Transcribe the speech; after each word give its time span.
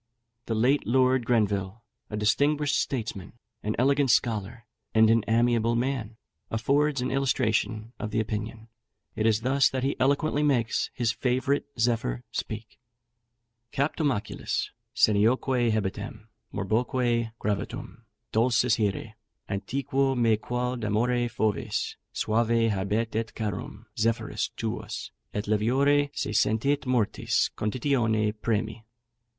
The 0.47 0.55
late 0.55 0.87
Lord 0.87 1.27
Grenville, 1.27 1.83
a 2.09 2.17
distinguished 2.17 2.75
statesman, 2.79 3.33
an 3.61 3.75
elegant 3.77 4.09
scholar, 4.09 4.65
and 4.95 5.11
an 5.11 5.23
amiable 5.27 5.75
man, 5.75 6.17
affords 6.49 7.01
an 7.01 7.11
illustration 7.11 7.93
of 7.99 8.09
the 8.09 8.19
opinion: 8.19 8.67
It 9.15 9.27
is 9.27 9.41
thus 9.41 9.69
that 9.69 9.83
he 9.83 9.95
eloquently 9.99 10.41
makes 10.41 10.89
his 10.95 11.11
favourite 11.11 11.65
Zephyr 11.77 12.23
speak: 12.31 12.79
"Captum 13.71 14.11
oculis, 14.11 14.71
senioque 14.95 15.69
hebetem, 15.69 16.29
morboque 16.51 17.29
gravatum, 17.39 18.05
Dulcis 18.31 18.77
here, 18.77 19.13
antiquo 19.47 20.15
me 20.17 20.35
quod 20.35 20.83
amore 20.83 21.29
foves, 21.29 21.95
Suave 22.11 22.71
habet 22.71 23.15
et 23.15 23.35
carum 23.35 23.85
Zephyrus 23.99 24.49
tuus, 24.57 25.11
et 25.31 25.45
leviore 25.47 26.09
Se 26.15 26.31
sentit 26.31 26.87
mortis 26.87 27.51
conditione 27.55 28.33
premi. 28.41 28.83